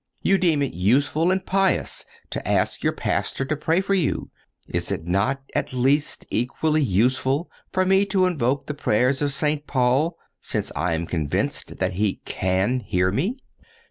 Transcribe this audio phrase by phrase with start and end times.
[0.23, 4.31] You deem it useful and pious to ask your pastor to pray for you.
[4.67, 9.67] Is it not, at least, equally useful for me to invoke the prayers of St.
[9.67, 13.37] Paul, since I am convinced that he can hear me?